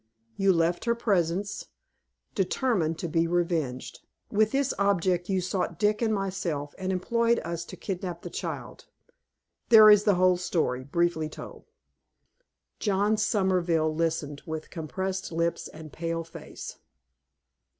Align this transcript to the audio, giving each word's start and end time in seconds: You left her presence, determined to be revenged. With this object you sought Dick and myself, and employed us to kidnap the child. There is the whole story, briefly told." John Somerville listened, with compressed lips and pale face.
You 0.35 0.51
left 0.51 0.85
her 0.85 0.95
presence, 0.95 1.67
determined 2.33 2.97
to 2.97 3.07
be 3.07 3.27
revenged. 3.27 3.99
With 4.31 4.49
this 4.51 4.73
object 4.79 5.29
you 5.29 5.41
sought 5.41 5.77
Dick 5.77 6.01
and 6.01 6.11
myself, 6.11 6.73
and 6.79 6.91
employed 6.91 7.37
us 7.45 7.63
to 7.65 7.77
kidnap 7.77 8.23
the 8.23 8.31
child. 8.31 8.87
There 9.69 9.91
is 9.91 10.03
the 10.05 10.15
whole 10.15 10.37
story, 10.37 10.83
briefly 10.83 11.29
told." 11.29 11.65
John 12.79 13.15
Somerville 13.15 13.93
listened, 13.93 14.41
with 14.47 14.71
compressed 14.71 15.31
lips 15.31 15.67
and 15.67 15.93
pale 15.93 16.23
face. 16.23 16.77